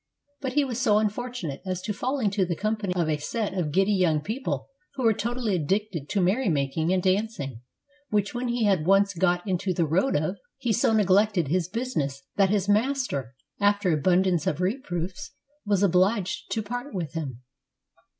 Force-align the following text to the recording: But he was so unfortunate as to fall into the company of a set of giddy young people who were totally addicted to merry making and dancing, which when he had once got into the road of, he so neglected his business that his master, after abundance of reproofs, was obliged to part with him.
But 0.39 0.53
he 0.53 0.65
was 0.65 0.81
so 0.81 0.97
unfortunate 0.97 1.61
as 1.63 1.79
to 1.83 1.93
fall 1.93 2.17
into 2.17 2.43
the 2.43 2.55
company 2.55 2.91
of 2.95 3.07
a 3.07 3.17
set 3.19 3.53
of 3.53 3.71
giddy 3.71 3.93
young 3.93 4.19
people 4.19 4.65
who 4.95 5.03
were 5.03 5.13
totally 5.13 5.55
addicted 5.55 6.09
to 6.09 6.21
merry 6.21 6.49
making 6.49 6.91
and 6.91 7.03
dancing, 7.03 7.61
which 8.09 8.33
when 8.33 8.47
he 8.47 8.65
had 8.65 8.83
once 8.87 9.13
got 9.13 9.47
into 9.47 9.75
the 9.75 9.85
road 9.85 10.15
of, 10.15 10.37
he 10.57 10.73
so 10.73 10.91
neglected 10.91 11.49
his 11.49 11.69
business 11.69 12.23
that 12.35 12.49
his 12.49 12.67
master, 12.67 13.35
after 13.59 13.91
abundance 13.93 14.47
of 14.47 14.59
reproofs, 14.59 15.35
was 15.67 15.83
obliged 15.83 16.49
to 16.49 16.63
part 16.63 16.95
with 16.95 17.13
him. 17.13 17.43